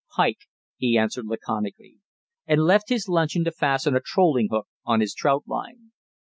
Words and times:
"Pike," 0.15 0.47
he 0.77 0.97
answered 0.97 1.27
laconically, 1.27 1.97
and 2.47 2.63
left 2.65 2.89
his 2.89 3.07
luncheon 3.07 3.43
to 3.43 3.51
fasten 3.51 3.95
a 3.95 3.99
trolling 4.03 4.47
hook 4.49 4.67
on 4.83 4.99
his 4.99 5.13
trout 5.13 5.43
line. 5.45 5.91